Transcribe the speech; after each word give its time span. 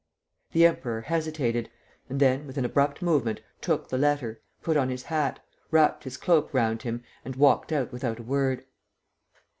The 0.53 0.65
Emperor 0.65 1.01
hesitated 1.01 1.69
and 2.09 2.19
then, 2.19 2.47
with 2.47 2.57
an 2.57 2.65
abrupt 2.65 3.03
movement, 3.03 3.41
took 3.61 3.87
the 3.89 3.99
letter, 3.99 4.41
put 4.63 4.75
on 4.75 4.89
his 4.89 5.03
hat, 5.03 5.39
wrapped 5.69 6.05
his 6.05 6.17
cloak 6.17 6.51
round 6.55 6.81
him 6.81 7.03
and 7.23 7.35
walked 7.35 7.71
out 7.71 7.91
without 7.93 8.17
a 8.19 8.23
word. 8.23 8.65